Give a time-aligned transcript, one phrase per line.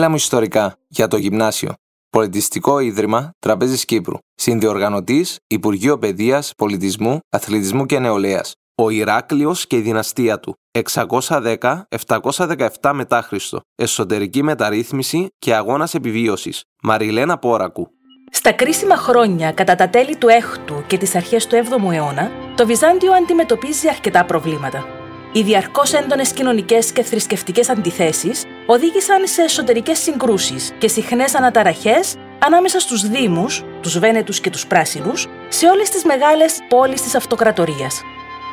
[0.00, 1.72] Μίλα μου ιστορικά για το γυμνάσιο.
[2.10, 4.16] Πολιτιστικό Ίδρυμα Τραπέζης Κύπρου.
[4.34, 8.54] Συνδιοργανωτής Υπουργείο Παιδείας, Πολιτισμού, Αθλητισμού και Νεολαίας.
[8.74, 10.54] Ο Ηράκλειος και η δυναστεία του.
[10.70, 13.60] 610-717 μετά Χριστό.
[13.74, 16.64] Εσωτερική μεταρρύθμιση και αγώνας επιβίωσης.
[16.82, 17.88] Μαριλένα Πόρακου.
[18.30, 22.66] Στα κρίσιμα χρόνια κατά τα τέλη του 6ου και τις αρχές του 7ου αιώνα, το
[22.66, 24.99] Βυζάντιο αντιμετωπίζει αρκετά προβλήματα.
[25.32, 32.80] Οι διαρκώς έντονες κοινωνικές και θρησκευτικές αντιθέσεις οδήγησαν σε εσωτερικές συγκρούσεις και συχνές αναταραχές ανάμεσα
[32.80, 38.02] στους Δήμους, τους Βένετους και τους Πράσινους, σε όλες τις μεγάλες πόλεις της Αυτοκρατορίας.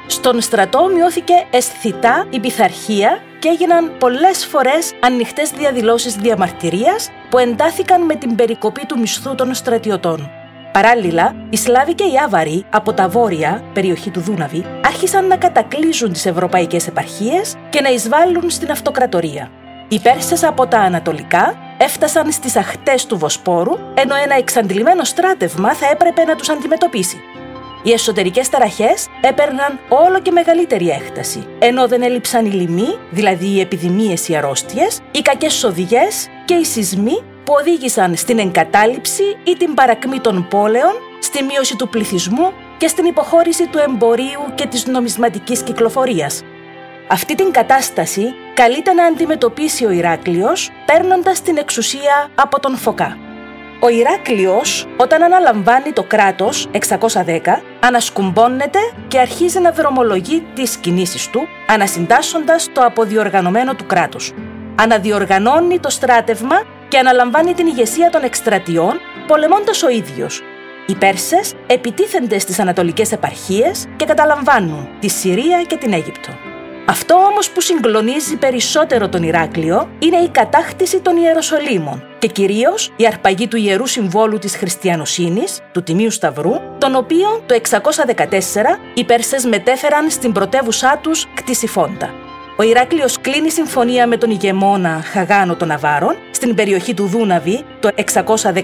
[0.08, 8.02] Στον στρατό μειώθηκε αισθητά η πειθαρχία και έγιναν πολλές φορές ανοιχτές διαδηλώσεις διαμαρτυρίας που εντάθηκαν
[8.02, 10.37] με την περικοπή του μισθού των στρατιωτών.
[10.78, 16.14] Παράλληλα, οι Σλάβοι και οι Άβαροι από τα βόρεια, περιοχή του Δούναβη, άρχισαν να κατακλείζουν
[16.14, 19.52] τις ευρωπαϊκές επαρχίες και να εισβάλλουν στην αυτοκρατορία.
[19.88, 25.88] Οι Πέρσες από τα ανατολικά έφτασαν στις αχτές του Βοσπόρου, ενώ ένα εξαντλημένο στράτευμα θα
[25.92, 27.22] έπρεπε να τους αντιμετωπίσει.
[27.84, 33.60] Οι εσωτερικές ταραχές έπαιρναν όλο και μεγαλύτερη έκταση, ενώ δεν έλειψαν οι λοιμοί, δηλαδή οι
[33.60, 39.74] επιδημίες οι αρρώστιες, οι κακές οδηγές και οι σεισμοί που οδήγησαν στην εγκατάλειψη ή την
[39.74, 45.62] παρακμή των πόλεων, στη μείωση του πληθυσμού και στην υποχώρηση του εμπορίου και της νομισματικής
[45.62, 46.44] κυκλοφορίας.
[47.08, 53.18] Αυτή την κατάσταση καλείται να αντιμετωπίσει ο Ηράκλειος παίρνοντας την εξουσία από τον Φωκά.
[53.80, 61.48] Ο Ηράκλειος, όταν αναλαμβάνει το κράτος 610, ανασκουμπώνεται και αρχίζει να δρομολογεί τις κινήσεις του,
[61.68, 64.34] ανασυντάσσοντας το αποδιοργανωμένο του κράτους.
[64.76, 70.42] Αναδιοργανώνει το στράτευμα και αναλαμβάνει την ηγεσία των εκστρατιών, πολεμώντας ο ίδιος.
[70.86, 76.30] Οι Πέρσες επιτίθενται στις ανατολικές επαρχίες και καταλαμβάνουν τη Συρία και την Αίγυπτο.
[76.90, 83.06] Αυτό όμως που συγκλονίζει περισσότερο τον Ηράκλειο είναι η κατάκτηση των Ιεροσολύμων και κυρίως η
[83.06, 89.46] αρπαγή του Ιερού Συμβόλου της Χριστιανοσύνης, του Τιμίου Σταυρού, τον οποίο το 614 οι Πέρσες
[89.46, 92.14] μετέφεραν στην πρωτεύουσά τους Κτισιφόντα.
[92.58, 97.90] Ο Ηράκλειος κλείνει συμφωνία με τον ηγεμόνα Χαγάνο των Αβάρων στην περιοχή του Δούναβη το
[97.96, 98.64] 619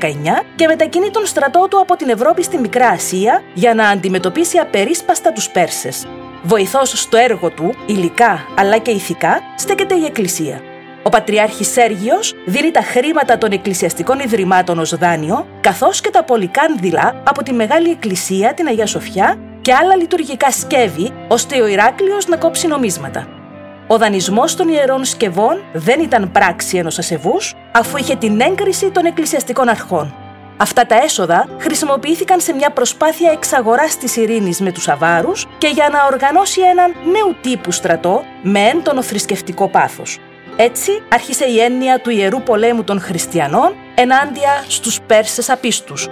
[0.55, 5.31] και μετακινεί τον στρατό του από την Ευρώπη στη Μικρά Ασία για να αντιμετωπίσει απερίσπαστα
[5.31, 6.07] τους Πέρσες.
[6.43, 10.61] Βοηθός στο έργο του, υλικά αλλά και ηθικά, στέκεται η Εκκλησία.
[11.03, 17.21] Ο Πατριάρχης Σέργιος δίνει τα χρήματα των εκκλησιαστικών ιδρυμάτων ως δάνειο, καθώς και τα πολυκάνδυλα
[17.23, 22.37] από τη Μεγάλη Εκκλησία, την Αγία Σοφιά και άλλα λειτουργικά σκεύη, ώστε ο Ηράκλειος να
[22.37, 23.42] κόψει νομίσματα.
[23.87, 29.05] Ο δανεισμός των ιερών σκευών δεν ήταν πράξη ενός ασεβούς, αφού είχε την έγκριση των
[29.05, 30.15] εκκλησιαστικών αρχών.
[30.57, 35.89] Αυτά τα έσοδα χρησιμοποιήθηκαν σε μια προσπάθεια εξαγοράς της ειρήνης με τους Αβάρους και για
[35.91, 40.19] να οργανώσει έναν νέου τύπου στρατό με έντονο θρησκευτικό πάθος.
[40.55, 46.09] Έτσι άρχισε η έννοια του ιερού πολέμου των χριστιανών ενάντια στους Πέρσες απίστους,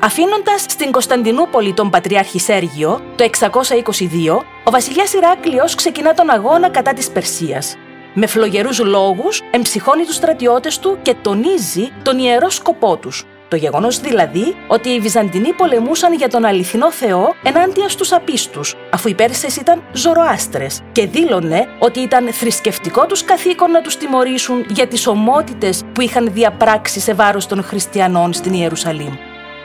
[0.00, 6.92] Αφήνοντας στην Κωνσταντινούπολη τον Πατριάρχη Σέργιο το 622, ο βασιλιάς Ηράκλειος ξεκινά τον αγώνα κατά
[6.92, 7.76] της Περσίας.
[8.14, 13.24] Με φλογερούς λόγους εμψυχώνει τους στρατιώτες του και τονίζει τον ιερό σκοπό τους.
[13.48, 19.08] Το γεγονός δηλαδή ότι οι Βυζαντινοί πολεμούσαν για τον αληθινό Θεό ενάντια στους απίστους, αφού
[19.08, 24.86] οι Πέρσες ήταν ζωροάστρες, και δήλωνε ότι ήταν θρησκευτικό τους καθήκον να τους τιμωρήσουν για
[24.86, 29.14] τις ομότητες που είχαν διαπράξει σε βάρος των χριστιανών στην Ιερουσαλήμ.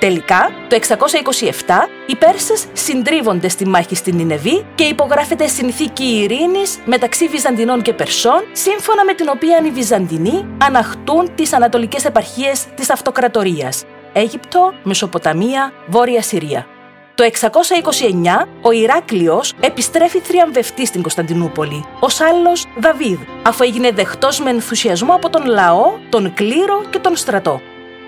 [0.03, 7.27] Τελικά, το 627, οι Πέρσες συντρίβονται στη μάχη στην Νινεβή και υπογράφεται συνθήκη ειρήνης μεταξύ
[7.27, 13.83] Βυζαντινών και Περσών, σύμφωνα με την οποία οι Βυζαντινοί αναχτούν τις ανατολικές επαρχίες της αυτοκρατορίας.
[14.13, 16.67] Αίγυπτο, Μεσοποταμία, Βόρεια Συρία.
[17.15, 24.49] Το 629 ο Ηράκλειος επιστρέφει θριαμβευτή στην Κωνσταντινούπολη, ως άλλος Δαβίδ, αφού έγινε δεχτός με
[24.49, 27.61] ενθουσιασμό από τον λαό, τον κλήρο και τον στρατό.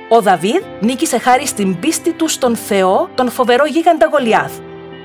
[0.09, 4.51] Ο Δαβίδ νίκησε χάρη στην πίστη του στον Θεό, τον φοβερό γίγαντα Γολιάθ.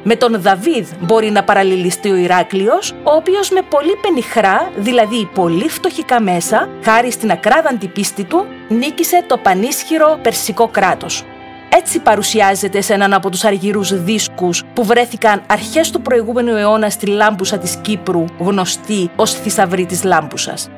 [0.03, 5.69] Με τον Δαβίδ μπορεί να παραλληλιστεί ο Ηράκλειος, ο οποίος με πολύ πενιχρά, δηλαδή πολύ
[5.69, 11.25] φτωχικά μέσα, χάρη στην ακράδαντη πίστη του, νίκησε το πανίσχυρο περσικό κράτος.
[11.73, 17.07] Έτσι παρουσιάζεται σε έναν από τους αργυρούς δίσκους που βρέθηκαν αρχές του προηγούμενου αιώνα στη
[17.07, 20.71] Λάμπουσα της Κύπρου, γνωστή ως θησαυρή της Λάμπουσας.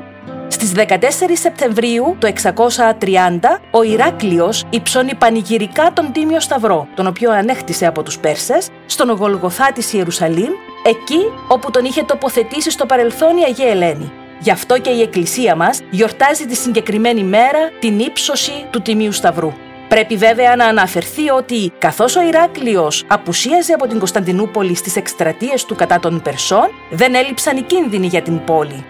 [0.53, 0.87] Στις 14
[1.33, 8.19] Σεπτεμβρίου του 630, ο Ηράκλειος υψώνει πανηγυρικά τον Τίμιο Σταυρό, τον οποίο ανέχτησε από τους
[8.19, 10.51] Πέρσες, στον Γολγοθά της Ιερουσαλήμ,
[10.85, 11.19] εκεί
[11.49, 14.13] όπου τον είχε τοποθετήσει στο παρελθόν η Αγία Ελένη.
[14.41, 19.53] Γι' αυτό και η Εκκλησία μας γιορτάζει τη συγκεκριμένη μέρα την ύψωση του Τιμίου Σταυρού.
[19.89, 25.75] Πρέπει βέβαια να αναφερθεί ότι καθώς ο Ηράκλειος απουσίαζε από την Κωνσταντινούπολη στις εκστρατείες του
[25.75, 28.85] κατά των Περσών, δεν έλειψαν οι κίνδυνοι για την πόλη.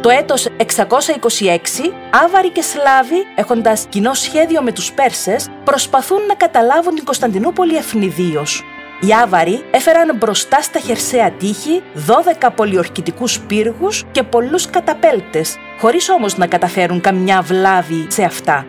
[0.00, 1.92] Το έτος 626,
[2.24, 8.64] Άβαροι και Σλάβοι, έχοντας κοινό σχέδιο με τους Πέρσες, προσπαθούν να καταλάβουν την Κωνσταντινούπολη ευνηδίως.
[9.00, 16.36] Οι Άβαροι έφεραν μπροστά στα χερσαία τείχη 12 πολιορκητικούς πύργους και πολλούς καταπέλτες, χωρίς όμως
[16.36, 18.66] να καταφέρουν καμιά βλάβη σε αυτά.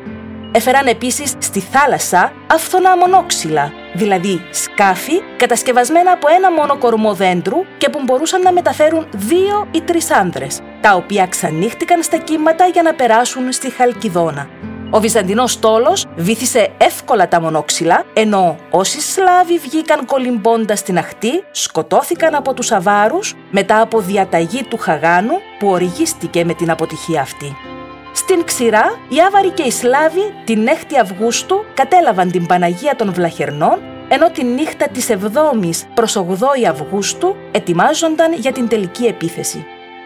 [0.52, 7.90] Έφεραν επίσης στη θάλασσα αυθονά μονόξυλα, δηλαδή σκάφη κατασκευασμένα από ένα μόνο κορμό δέντρου και
[7.90, 12.94] που μπορούσαν να μεταφέρουν δύο ή τρεις άνδρες, τα οποία ξανύχτηκαν στα κύματα για να
[12.94, 14.48] περάσουν στη Χαλκιδόνα.
[14.90, 22.36] Ο Βυζαντινός στόλος βήθησε εύκολα τα μονόξυλα, ενώ όσοι Σλάβοι βγήκαν κολυμπώντας στην αχτή, σκοτώθηκαν
[22.36, 27.73] από τους Αβάρους μετά από διαταγή του Χαγάνου που οργίστηκε με την αποτυχία αυτή.
[28.16, 33.80] Στην ξηρά, οι Άβαροι και οι Σλάβοι την 6η Αυγούστου κατέλαβαν την Παναγία των Βλαχερνών,
[34.08, 39.66] ενώ τη νύχτα της 7ης προς 8η Αυγούστου ετοιμάζονταν για την τελική επίθεση.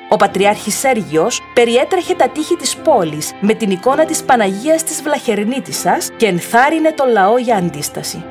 [0.09, 6.09] Ο Πατριάρχης Σέργιος περιέτρεχε τα τείχη της πόλης με την εικόνα της Παναγίας της Βλαχερνίτισσας
[6.17, 8.23] και ενθάρρυνε το λαό για αντίσταση.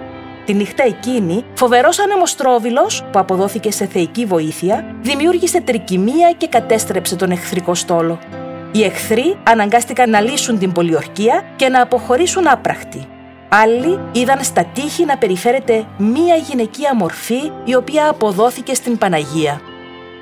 [0.44, 7.31] Τη νύχτα εκείνη, φοβερός ανεμοστρόβιλος, που αποδόθηκε σε θεϊκή βοήθεια, δημιούργησε τρικυμία και κατέστρεψε τον
[7.31, 8.19] εχθρικό στόλο.
[8.76, 13.06] Οι εχθροί αναγκάστηκαν να λύσουν την πολιορκία και να αποχωρήσουν άπραχτοι.
[13.49, 19.61] Άλλοι είδαν στα τείχη να περιφέρεται μία γυναικεία μορφή η οποία αποδόθηκε στην Παναγία.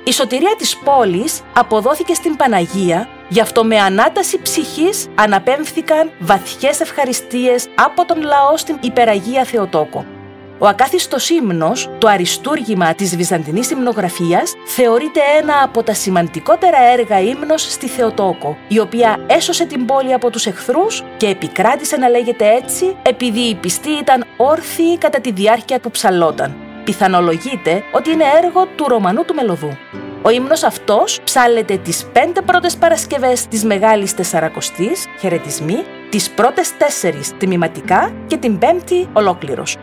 [0.03, 7.67] Η σωτηρία της πόλης αποδόθηκε στην Παναγία, γι' αυτό με ανάταση ψυχής αναπέμφθηκαν βαθιές ευχαριστίες
[7.75, 10.14] από τον λαό στην Υπεραγία Θεοτόκο.
[10.57, 17.71] Ο ακάθιστος ύμνος, το αριστούργημα της Βυζαντινής υμνογραφίας, θεωρείται ένα από τα σημαντικότερα έργα ύμνος
[17.71, 22.95] στη Θεοτόκο, η οποία έσωσε την πόλη από τους εχθρούς και επικράτησε να λέγεται έτσι
[23.01, 26.55] επειδή οι πιστοί ήταν όρθιοι κατά τη διάρκεια που ψαλόταν.
[26.83, 29.77] Πιθανολογείται ότι είναι έργο του Ρωμανού του Μελωδού.
[30.21, 37.31] Ο ύμνος αυτός ψάλεται τις πέντε πρώτες Παρασκευές της Μεγάλης Τεσσαρακοστής, χαιρετισμοί, τις πρώτες τέσσερις
[37.37, 39.77] τμηματικά και την πέμπτη ολόκληρος.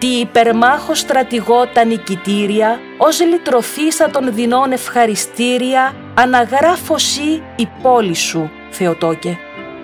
[0.00, 9.38] Τι υπερμάχο στρατηγό τα νικητήρια, ως λυτρωθήσα των δεινών ευχαριστήρια, αναγράφωσή η πόλη σου, Θεοτόκε.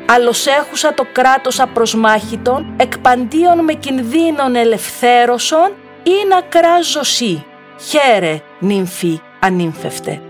[0.06, 5.72] Αλλοσέχουσα το κράτος απροσμάχητον, εκπαντίον με κινδύνων ελευθέρωσον,
[6.02, 7.44] ή να κράζωσή.
[7.88, 10.20] Χαίρε, νύμφη, ανήμφευτε.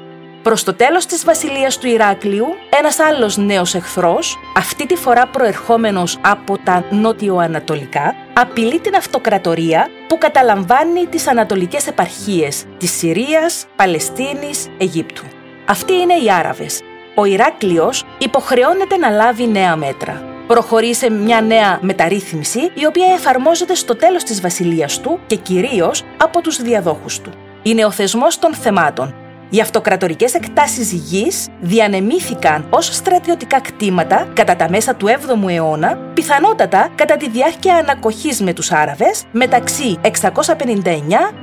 [0.46, 2.46] Προς το τέλος της βασιλείας του Ηράκλειου,
[2.78, 10.18] ένας άλλος νέος εχθρός, αυτή τη φορά προερχόμενος από τα νότιο-ανατολικά, απειλεί την αυτοκρατορία που
[10.18, 15.24] καταλαμβάνει τις ανατολικές επαρχίες της Συρίας, Παλαιστίνης, Αιγύπτου.
[15.66, 16.80] Αυτοί είναι οι Άραβες.
[17.14, 20.22] Ο Ηράκλειος υποχρεώνεται να λάβει νέα μέτρα.
[20.46, 26.02] Προχωρεί σε μια νέα μεταρρύθμιση η οποία εφαρμόζεται στο τέλος της βασιλείας του και κυρίως
[26.16, 27.30] από τους διαδόχους του.
[27.62, 29.14] Είναι ο θεσμός των θεμάτων
[29.50, 36.88] οι αυτοκρατορικές εκτάσεις γης διανεμήθηκαν ως στρατιωτικά κτήματα κατά τα μέσα του 7ου αιώνα, πιθανότατα
[36.94, 40.10] κατά τη διάρκεια ανακοχής με τους Άραβες μεταξύ 659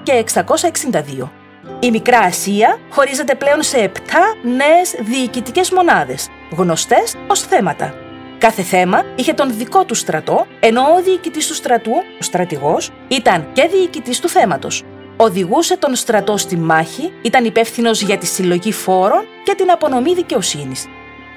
[0.04, 1.30] και 662.
[1.80, 4.00] Η Μικρά Ασία χωρίζεται πλέον σε 7
[4.44, 6.28] νέες διοικητικές μονάδες,
[6.58, 7.94] γνωστές ως θέματα.
[8.38, 13.48] Κάθε θέμα είχε τον δικό του στρατό, ενώ ο διοικητής του στρατού, ο στρατηγός, ήταν
[13.54, 14.84] και διοικητής του θέματος
[15.18, 20.88] οδηγούσε τον στρατό στη μάχη, ήταν υπεύθυνος για τη συλλογή φόρων και την απονομή δικαιοσύνης.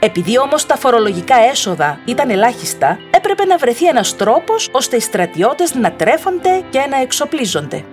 [0.01, 5.75] Επειδή όμως τα φορολογικά έσοδα ήταν ελάχιστα, έπρεπε να βρεθεί ένας τρόπος ώστε οι στρατιώτες
[5.75, 7.85] να τρέφονται και να εξοπλίζονται.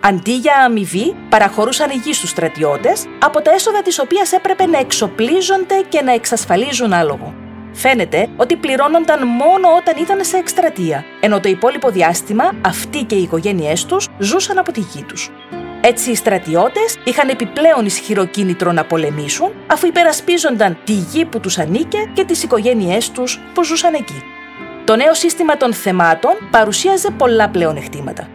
[0.00, 5.84] Αντί για αμοιβή, παραχωρούσαν γη στους στρατιώτες, από τα έσοδα της οποίας έπρεπε να εξοπλίζονται
[5.88, 7.34] και να εξασφαλίζουν άλογο.
[7.78, 13.22] Φαίνεται ότι πληρώνονταν μόνο όταν ήταν σε εκστρατεία, ενώ το υπόλοιπο διάστημα αυτοί και οι
[13.22, 15.30] οικογένειές τους ζούσαν από τη γη τους.
[15.80, 21.58] Έτσι οι στρατιώτες είχαν επιπλέον ισχυρό κίνητρο να πολεμήσουν, αφού υπερασπίζονταν τη γη που τους
[21.58, 24.22] ανήκε και τις οικογένειές τους που ζούσαν εκεί.
[24.84, 28.28] Το νέο σύστημα των θεμάτων παρουσίαζε πολλά πλεονεκτήματα.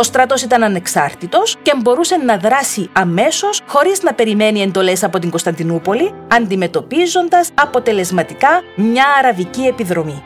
[0.00, 5.30] Ο στρατός ήταν ανεξάρτητος και μπορούσε να δράσει αμέσως χωρίς να περιμένει εντολές από την
[5.30, 10.22] Κωνσταντινούπολη, αντιμετωπίζοντας αποτελεσματικά μια αραβική επιδρομή.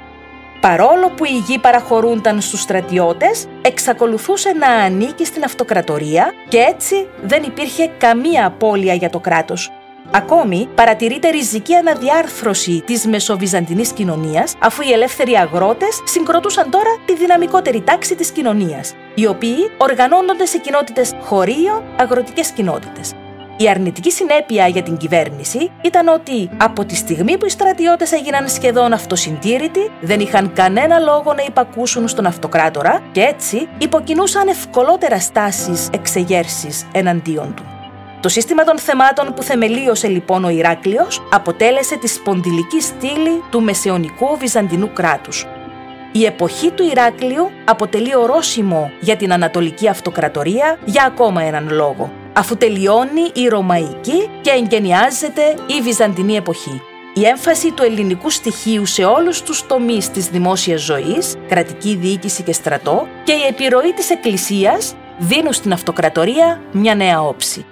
[0.60, 7.42] Παρόλο που η γη παραχωρούνταν στους στρατιώτες, εξακολουθούσε να ανήκει στην αυτοκρατορία και έτσι δεν
[7.42, 9.70] υπήρχε καμία απώλεια για το κράτος.
[10.10, 17.80] Ακόμη, παρατηρείται ριζική αναδιάρθρωση της μεσοβυζαντινής κοινωνίας, αφού οι ελεύθεροι αγρότες συγκροτούσαν τώρα τη δυναμικότερη
[17.80, 23.12] τάξη της κοινωνίας, οι οποίοι οργανώνονται σε κοινότητες χωρίων, αγροτικές κοινότητες.
[23.56, 28.48] Η αρνητική συνέπεια για την κυβέρνηση ήταν ότι από τη στιγμή που οι στρατιώτες έγιναν
[28.48, 35.88] σχεδόν αυτοσυντήρητοι, δεν είχαν κανένα λόγο να υπακούσουν στον αυτοκράτορα και έτσι υποκινούσαν ευκολότερα στάσεις
[35.92, 37.71] εξεγέρσεις εναντίον τους.
[38.22, 44.36] Το σύστημα των θεμάτων που θεμελίωσε λοιπόν ο Ηράκλειος αποτέλεσε τη σπονδυλική στήλη του μεσαιωνικού
[44.38, 45.46] βυζαντινού κράτους.
[46.12, 52.56] Η εποχή του Ηράκλειου αποτελεί ορόσημο για την Ανατολική Αυτοκρατορία για ακόμα έναν λόγο, αφού
[52.56, 56.82] τελειώνει η Ρωμαϊκή και εγκαινιάζεται η Βυζαντινή εποχή.
[57.14, 62.52] Η έμφαση του ελληνικού στοιχείου σε όλους τους τομείς της δημόσιας ζωής, κρατική διοίκηση και
[62.52, 67.66] στρατό και η επιρροή της Εκκλησίας δίνουν στην αυτοκρατορία μια νέα όψη.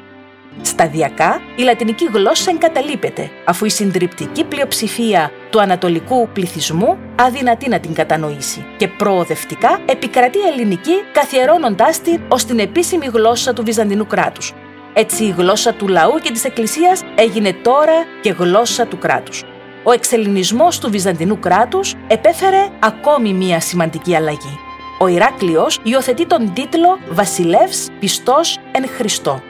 [0.63, 7.95] Σταδιακά, η λατινική γλώσσα εγκαταλείπεται, αφού η συντριπτική πλειοψηφία του ανατολικού πληθυσμού αδυνατεί να την
[7.95, 14.53] κατανοήσει και προοδευτικά επικρατεί η ελληνική καθιερώνοντάς την ως την επίσημη γλώσσα του Βυζαντινού κράτους.
[14.93, 19.45] Έτσι η γλώσσα του λαού και της εκκλησίας έγινε τώρα και γλώσσα του κράτους.
[19.83, 24.59] Ο εξελινισμός του Βυζαντινού κράτους επέφερε ακόμη μία σημαντική αλλαγή.
[25.01, 29.43] Ο Ηράκλειος υιοθετεί τον τίτλο «Βασιλεύς πιστός εν Χριστώ»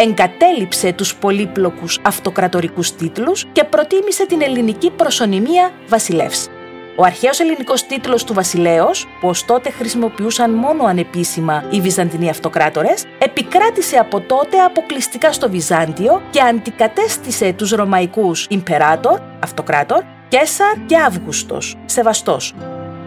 [0.00, 6.48] εγκατέλειψε τους πολύπλοκους αυτοκρατορικούς τίτλους και προτίμησε την ελληνική προσωνυμία βασιλεύς.
[6.96, 13.04] Ο αρχαίος ελληνικός τίτλος του βασιλέως, που ως τότε χρησιμοποιούσαν μόνο ανεπίσημα οι Βυζαντινοί αυτοκράτορες,
[13.18, 21.76] επικράτησε από τότε αποκλειστικά στο Βυζάντιο και αντικατέστησε τους ρωμαϊκούς Ιμπεράτορ, αυτοκράτορ, Κέσαρ και Αύγουστος,
[21.84, 22.54] σεβαστός,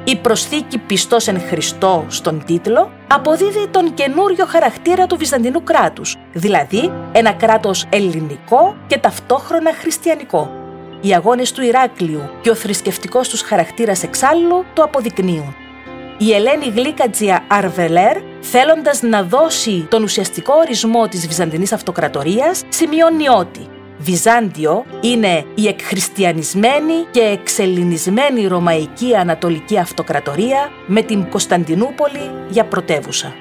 [0.04, 6.92] η προσθήκη πιστός εν Χριστώ στον τίτλο αποδίδει τον καινούριο χαρακτήρα του Βυζαντινού κράτους, δηλαδή
[7.12, 10.52] ένα κράτος ελληνικό και ταυτόχρονα χριστιανικό.
[11.02, 15.56] Οι αγώνες του Ηράκλειου και ο θρησκευτικός τους χαρακτήρας εξάλλου το αποδεικνύουν.
[16.18, 23.68] Η Ελένη Γλίκατζια Αρβελέρ, θέλοντας να δώσει τον ουσιαστικό ορισμό της Βυζαντινής Αυτοκρατορίας, σημειώνει ότι
[24.04, 33.34] Βυζάντιο είναι η εκχριστιανισμένη και εξελινισμένη Ρωμαϊκή Ανατολική Αυτοκρατορία με την Κωνσταντινούπολη για πρωτεύουσα.